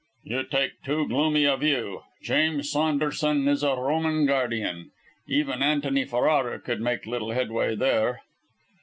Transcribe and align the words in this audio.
"You 0.23 0.41
take 0.45 0.81
too 0.81 1.07
gloomy 1.07 1.43
a 1.45 1.55
view. 1.57 2.01
James 2.23 2.71
Saunderson 2.71 3.47
is 3.47 3.61
a 3.61 3.75
Roman 3.75 4.25
guardian. 4.25 4.89
Even 5.27 5.61
Antony 5.61 6.05
Ferrara 6.05 6.59
could 6.59 6.81
make 6.81 7.05
little 7.05 7.29
headway 7.33 7.75
there." 7.75 8.23